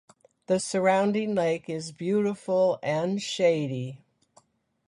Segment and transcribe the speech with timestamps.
[0.47, 4.01] The surrounding lake is beautiful and shady.